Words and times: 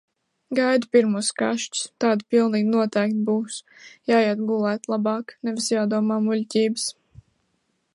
Gaidu 0.59 0.87
pirmos 0.95 1.29
kašķus, 1.41 1.83
tādi 2.05 2.27
pilnīgi 2.35 2.69
noteikti 2.77 3.21
būs. 3.29 3.61
Jāiet 4.13 4.43
gulēt 4.51 4.93
labāk, 4.95 5.39
nevis 5.49 5.73
jādomā 5.77 6.23
muļķības. 6.29 6.93